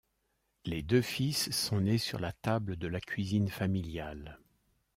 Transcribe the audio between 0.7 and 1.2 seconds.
deux